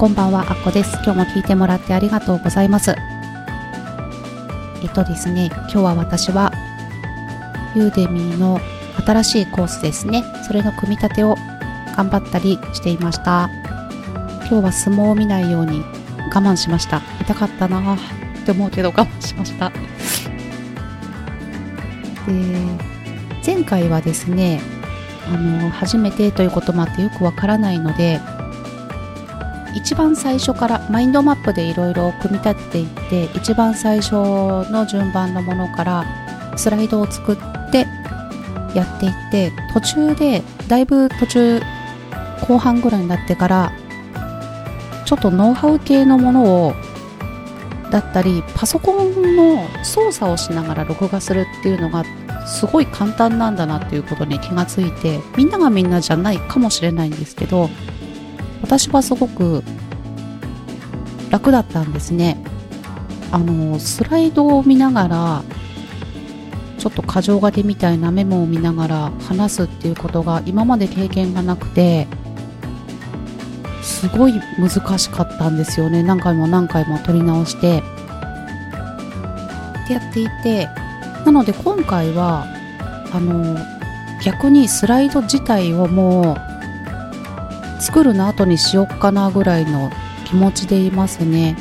[0.00, 0.94] こんばんは、あっこです。
[1.04, 2.92] 今日も聞いてもらってありがとうございます。
[4.82, 6.54] えっとですね、今日は私は、
[7.76, 8.62] ユーデミーの
[9.04, 10.24] 新しいコースですね。
[10.46, 11.36] それの組み立てを
[11.98, 13.50] 頑張ったりしていました。
[14.48, 15.84] 今日は相撲を見ないように
[16.34, 17.02] 我慢しました。
[17.20, 17.98] 痛かったなぁっ
[18.46, 19.68] て思うけど我慢しました。
[19.68, 19.74] で、
[23.44, 24.62] 前回はですね、
[25.30, 28.18] あの、初めてということもあってよくわからないので、
[29.74, 34.12] 一番最初からマインドマップでいろいろ組み立てていって一番最初
[34.70, 36.04] の順番のものから
[36.56, 37.36] スライドを作っ
[37.70, 37.86] て
[38.74, 41.60] やっていって途中でだいぶ途中
[42.46, 43.72] 後半ぐらいになってから
[45.04, 46.74] ちょっとノウハウ系のものを
[47.90, 52.04] だったりパソコンの操作をしながら録画するっていうのが
[52.46, 57.68] すごい簡単なんだなっていうことに気がついてみんながみんなじゃないかもしれないんですけど
[58.70, 59.64] 私はすごく
[61.28, 62.40] 楽だったんですね。
[63.32, 65.42] あの、スライドを見ながら、
[66.78, 72.06] ちょっと過剰書きみたいなメモを見ながら話すっていうことが今まで経験がなくて、
[73.82, 76.04] すごい難しかったんですよね。
[76.04, 77.82] 何回も何回も撮り直して。
[79.84, 80.68] ってやっていて、
[81.26, 82.46] なので今回は、
[83.12, 83.58] あの、
[84.24, 86.49] 逆にスライド自体をもう
[87.80, 89.90] 作るの後にしよっかなぐらいの
[90.26, 91.56] 気持ちでいますね。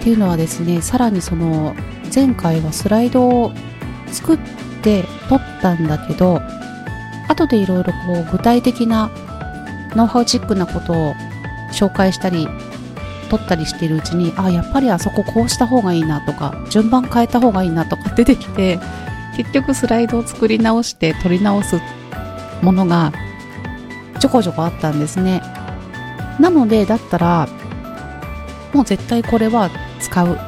[0.00, 1.74] っていうのはですね、さらにその
[2.14, 3.52] 前回はスライドを
[4.08, 4.38] 作っ
[4.82, 6.40] て撮ったんだけど、
[7.28, 9.10] 後でいろいろこう具体的な
[9.94, 11.14] ノウハウチックなことを
[11.72, 12.48] 紹介したり、
[13.30, 18.78] 撮ったりしているうちに、あ、やっぱりあそここうした方がいいなとか、順番変えた方がいいなとか出てきて、
[19.36, 21.80] 結局スライドを作り直して撮り直す
[22.62, 23.12] ものが
[24.20, 25.42] ちょこちょこあったんですね。
[26.40, 27.48] なので、だったら、
[28.72, 29.70] もう絶対これは
[30.00, 30.38] 使う。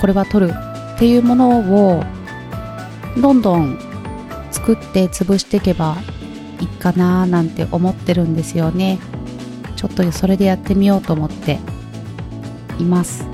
[0.00, 0.52] これは取る
[0.96, 2.02] っていうものを、
[3.20, 3.78] どんどん
[4.50, 5.96] 作って潰していけば
[6.60, 8.98] いいかななんて思ってるんですよね。
[9.76, 11.58] ちょっとそれでやってみようと思って
[12.78, 13.26] います。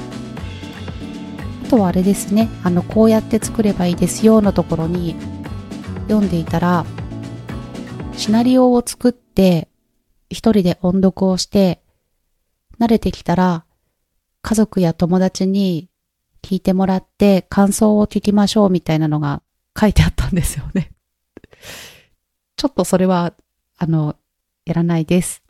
[1.66, 2.48] あとはあれですね。
[2.62, 5.16] あの、こうやって作ればいいですよのところに
[6.08, 6.84] 読んでいたら、
[8.16, 9.68] シナリオを作って、
[10.30, 11.82] 一人で音読をして、
[12.78, 13.64] 慣れてきたら、
[14.42, 15.88] 家族や友達に
[16.42, 19.42] 聞いてもらって感想を聞きましょうみたいなのが
[19.78, 20.92] 書いてあったんですよね。
[22.56, 23.34] ちょっとそれは、
[23.78, 24.16] あの、
[24.64, 25.42] やらないです。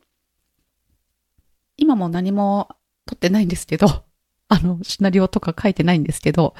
[1.77, 2.69] 今も何も
[3.07, 4.05] 撮ってないんですけど、
[4.49, 6.55] あの、シナリオとか書いてないんですけど、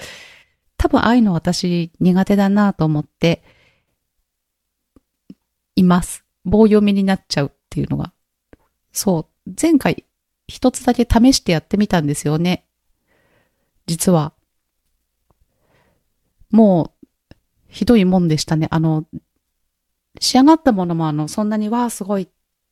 [0.77, 3.43] 多分ああいうの私苦手だなと思って、
[5.77, 6.25] います。
[6.45, 8.13] 棒読みになっちゃうっていうのが。
[8.93, 9.51] そう。
[9.61, 10.05] 前回
[10.47, 12.67] 一つだけ試してやってみたんですよね。
[13.87, 14.33] 実は。
[16.51, 17.07] もう、
[17.69, 18.69] ひどいもんでしたね。
[18.71, 19.07] あの、
[20.21, 22.29] 仕上がったものもあの、そんなにわあすごい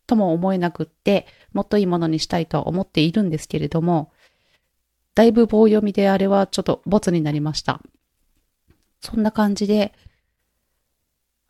[0.06, 4.12] とも思えなくって、もっといいものにしたいとは思っているんですけれども、
[5.14, 7.82] だいぶ棒読みであれはちょっとボツになりました。
[9.00, 9.92] そんな感じで、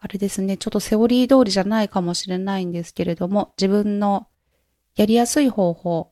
[0.05, 4.27] あれですね、ちょっとセオリー通りじゃないかもしれないんですけれども、自分の
[4.97, 6.11] やりやすい方法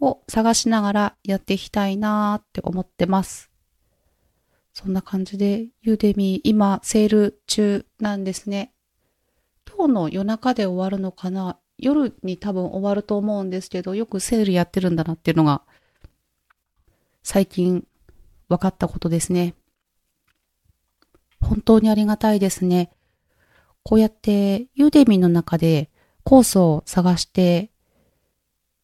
[0.00, 3.48] を探しながらやっていきたいなーって思ってます。
[4.72, 8.74] そんな感じで、ユーデミー今セール中なんですね。
[9.72, 15.62] 今日の夜中で終わるのかな夜に多分終わると思うんですけど、よくセールやってるんだなっていうのが、
[17.22, 17.86] 最近
[18.48, 19.54] 分かったことですね。
[21.44, 22.90] 本当にありがたいですね。
[23.82, 25.90] こうやってユーデミの中で
[26.24, 27.70] コースを探して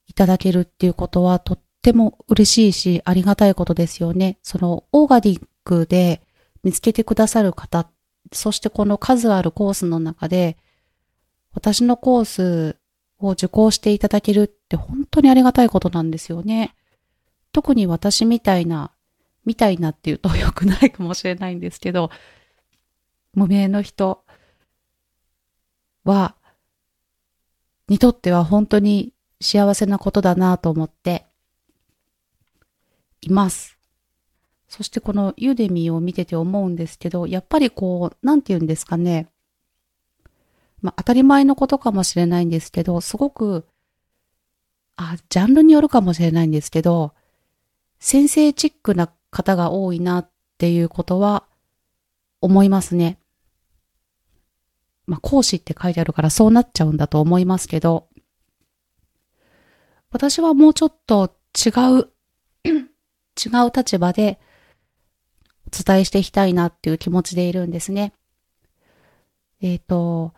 [0.07, 4.39] いただけるっていうことはとっても嬉しいしありがたいことですよね。
[4.43, 6.21] そのオーガニックで
[6.62, 7.91] 見つけてくださる方、
[8.33, 10.59] そしてこの数あるコースの中で
[11.53, 12.77] 私のコース
[13.19, 16.75] を受講していただけるって本当にありがたいことなんですよね。
[17.53, 18.93] 特に私みたいな、
[19.45, 22.11] みたいなっていうと良くないかもしれないんですけど、
[23.35, 24.25] 無名の人
[26.05, 26.35] は、
[27.88, 31.27] にとっては本当に幸せなことだなと思って
[33.21, 33.79] います。
[34.69, 39.29] そしてこのユーデミーを見てて思うんですけど、やっぱりこう、なんて言うんですかね。
[40.81, 43.67] まあ当たり前のことかもしれないんですけど、すごく、
[44.97, 47.15] あ、ジャンルによるかもしれないんですけど、
[47.99, 51.44] 先生チックな方が多いなっていうことは
[52.41, 53.19] 思いますね。
[55.11, 58.07] まあ、講師って書いてあるからそうなっちゃうんだと思いますけど、
[60.12, 62.11] 私はもうちょっと違う
[62.65, 62.71] 違
[63.67, 64.39] う立場で
[65.67, 68.12] お伝えしていきたいなっていう気持ちでいるんですね。
[69.61, 70.33] えっ、ー、と、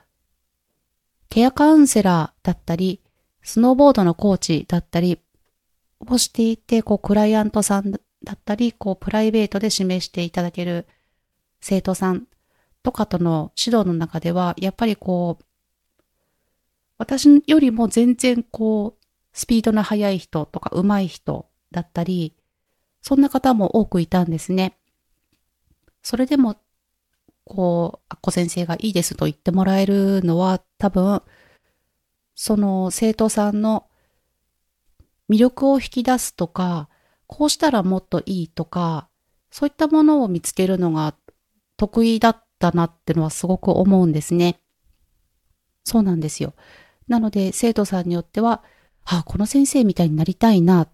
[1.28, 3.02] ケアカウンセラーだったり、
[3.42, 5.20] スノーボードのコーチだったり
[6.00, 7.98] をしていて、こう、クライアントさんだ
[8.32, 10.86] ったり、こう、プライベートで示していただける
[11.60, 12.26] 生徒さん
[12.82, 15.44] とかとの指導の中では、やっぱりこう、
[16.98, 22.36] 私よりも全然こう、スピードの速い人とか上手い人だったり、
[23.00, 24.78] そんな方も多くいたんですね。
[26.02, 26.56] それでも
[27.44, 31.22] こう、アッコ先生がいいですと言ってもらえるのは多分、
[32.34, 33.88] その生徒さんの
[35.28, 36.88] 魅力を引き出すとか、
[37.26, 39.08] こうしたらもっといいとか、
[39.50, 41.14] そういったものを見つけるのが
[41.76, 44.60] 得意だったなってのはすごく思うんですね。
[45.84, 46.54] そうなんですよ。
[47.08, 48.62] なので生徒さんによっては、
[49.04, 50.88] ああ、この先生みたいになりたいな、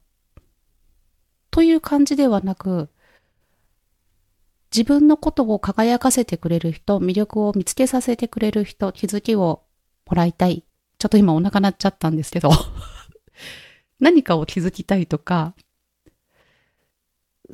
[1.51, 2.89] という感じではなく、
[4.75, 9.65] 自分のことを輝かせてくれる人、魅力を見つけさせてくれる人、気づきを
[10.07, 10.65] もらいたい。
[10.99, 12.51] ちょっと今お腹鳴っちゃったんですけど
[14.01, 15.55] 何かを気づきたいとか、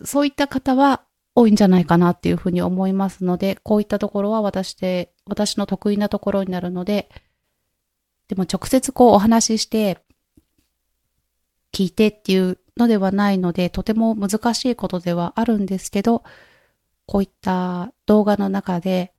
[0.04, 1.03] そういった方は
[1.34, 7.08] 多いんじゃないかなっていうふうに思いますので、こういったところは私で、私の得意なところになるので、
[8.28, 10.04] でも直接こうお話しして
[11.72, 16.22] 聞いてっていうのではないので、とても難しいことではあるんですけど、
[17.06, 19.12] こういった動画の中で、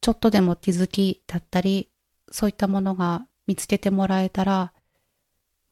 [0.00, 1.90] ちょっとでも気づきだったり、
[2.30, 4.72] そういったものが見つけてもらえたら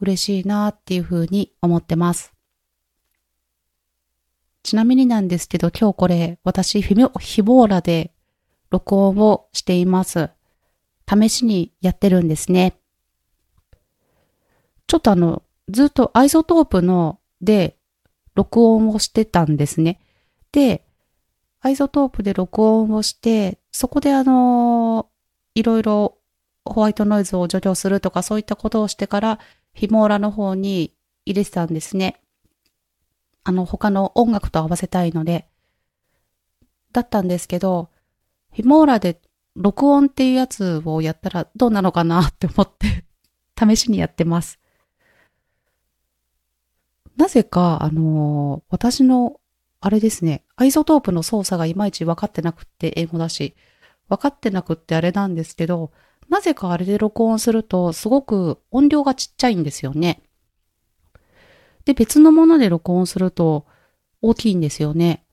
[0.00, 2.32] 嬉しいなっていうふうに思ってます。
[4.62, 8.12] ちなみになんですけど、今日これ、私、ヒボーラで
[8.70, 10.30] 録音をしています。
[11.08, 12.74] 試しにやってるんですね。
[14.86, 17.76] ちょっとあの、ずっと iZotope ので
[18.34, 20.00] 録音をしてたんですね。
[20.52, 20.84] で、
[21.60, 25.08] iZotope で録音をして、そこであの、
[25.54, 26.18] いろいろ
[26.64, 29.38] ホワイトノイズを除去するとかそういったことをしてから、
[29.72, 32.20] Filmora の方に入れてたんですね。
[33.44, 35.46] あの、他の音楽と合わせたいので。
[36.92, 37.88] だったんですけど、
[38.52, 39.20] Filmora で
[39.56, 43.04] 録音っていうやつをやったらどうなのかなって思って
[43.58, 44.58] 試しにやってます。
[47.16, 49.40] なぜか、あの私の
[49.81, 53.54] あれですね、 iZotope の操作がいまいち分かってなくって英語だし、
[54.08, 55.92] 分かってなくってあれなんですけど、
[56.28, 60.22] なぜかあれで録音するとすごく音量がちっちゃいんですよね。
[61.90, 63.66] で、別のもので録音すると
[64.22, 65.25] 大きいんですよね。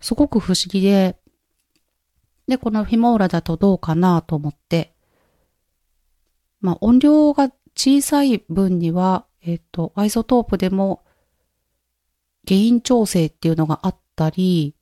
[0.00, 1.16] すごく不思議で、
[2.46, 4.92] で、この Filmora だとどうかなと思って、
[6.60, 11.04] まあ音量が小さい分には、えっ、と、 iZotope でも
[12.44, 14.74] ゲイン調整っていうのがあったり、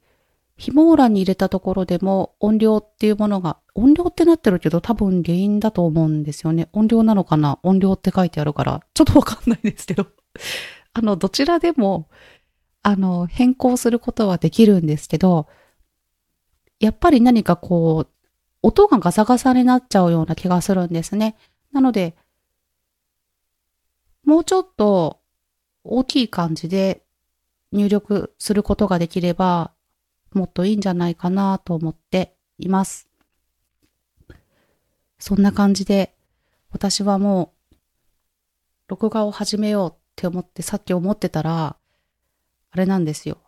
[0.56, 6.68] Filmora に入れたところでも音量っていうものが、音量ってなってるけど多分ゲインだと思うんですよね。
[6.72, 7.60] 音量なのかな？
[7.62, 10.08] 音量って書いてあるから、ちょっとわかんないですけど。
[10.92, 12.08] あの、どちらでも、
[12.82, 15.46] あの、変更することはできるんですけど、
[16.78, 18.28] やっぱり何かこう、
[18.62, 21.36] 音がガサガサになっちゃうような気がするんですね。
[21.72, 22.16] なので、
[24.24, 25.20] もうちょっと
[25.84, 27.02] 大きい感じで
[27.72, 29.72] 入力することができれば、
[30.32, 33.08] もっといいんじゃないかなと思っています。
[35.18, 36.14] そんな感じで、
[36.70, 37.74] 私はもう、
[38.88, 41.76] 録画を始めようって思ってさっき思ってたら、
[42.72, 43.38] あれなんですよ。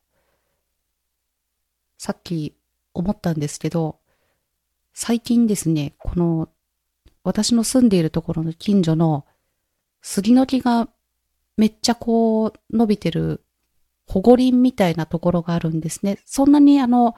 [1.99, 2.57] さっき
[2.95, 3.99] 思ったんですけど、
[4.95, 6.49] 最近ですね、この、
[7.25, 9.27] 私の住んでいるところの近所の
[10.01, 10.89] 杉の木が
[11.59, 13.45] めっちゃこう伸びてる
[14.07, 16.21] 保護林みたいなところがあるんですね。
[16.25, 17.15] そんなにあの、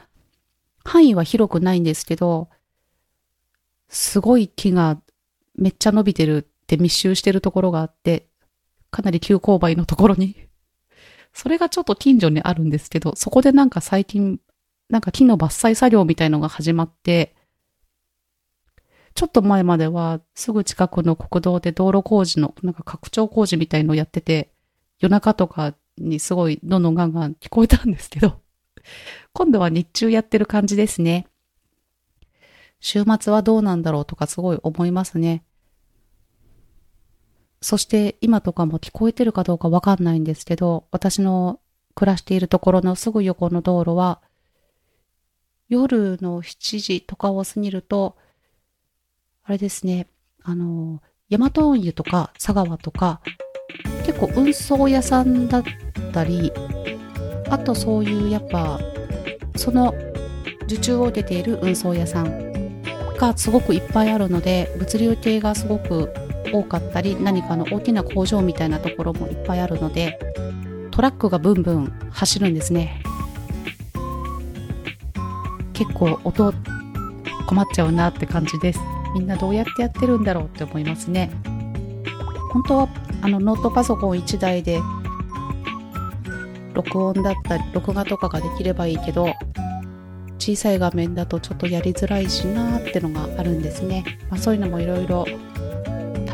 [0.84, 2.50] 範囲は広くないんですけど、
[3.88, 5.00] すごい木が
[5.54, 8.28] めっちゃ伸びてるって密集してるところがあって、
[8.94, 10.36] かなり急勾配のところに。
[11.34, 14.38] それがちょっと近所にあるんですけど、そこでなんか最近、
[14.88, 17.34] なんか木の伐採作業みたいのが始まって、
[19.14, 24.52] ちょっと前まではすぐ近くの国道で道路工事の、なんか拡張工事みたいのをやってて、
[25.00, 28.40] 夜中とかにすごいどんどんガンガン聞こえたんですけど、
[29.34, 31.26] 今度は日中やってる感じですね。
[32.78, 35.42] 週末はどうなんだろうとかすごい思いますね。
[37.64, 41.60] そして今とかも聞こえてるかどうかわかんないんですけど、私の
[41.94, 44.20] 暮らしているところのすぐ横の道路は、
[45.70, 48.16] 夜の7時とかを過ぎると、
[49.44, 50.08] あれですね、
[50.42, 53.22] あの、ヤマト運輸とか佐川とか、
[54.04, 55.64] 結構運送屋さんだっ
[56.12, 56.52] たり
[57.48, 58.78] あとそういうやっぱ
[59.56, 59.94] その
[60.64, 62.82] 受注を受けている運送屋さん
[63.16, 66.12] がすごくいっぱいあるので物流系がすごく
[66.52, 70.18] 多かったり何かの大きな工場みたいなところもいっぱいあるので
[70.90, 73.02] トラックがブンブン走るんですね。
[75.72, 76.54] 結構音
[77.46, 78.80] 困っちゃうなって感じです。
[79.12, 81.30] みんなどうやってやってるんだろうって思いますね。
[82.52, 82.88] 本当は
[83.22, 84.80] あのノートパソコン1台で
[86.74, 89.34] 録音だったり録画とかができればいいけど
[90.38, 95.24] 小さい画面だとちょっとやりづらいしなーってのがあるんですね、まあ、そういうのもいろいろ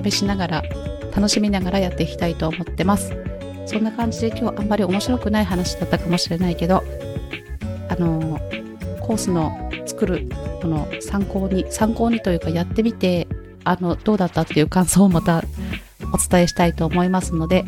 [0.02, 0.62] 試しながら
[1.14, 3.14] 楽しみながらやっていきたいと思ってます。
[3.66, 6.83] そんな感じで今日あんまり面白くない話だったかもしれないけど
[7.88, 8.40] あの
[9.00, 10.28] コースの作る
[10.61, 13.28] この参考に参考にというかやってみて
[13.64, 15.45] あのどうだったっていう感想をまた
[16.12, 17.64] お伝えしたいと思いますので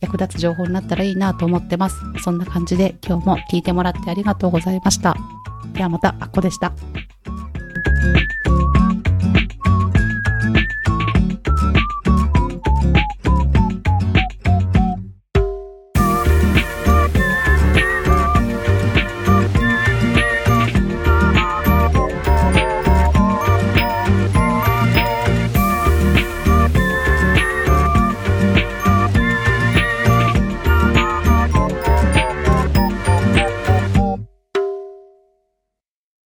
[0.00, 1.96] 役立つ情報になったらいいなと思ってます。
[2.22, 5.16] そんな感じで今日も聞いてもらってありがとうございました。
[5.72, 6.72] ではまたあっこでした。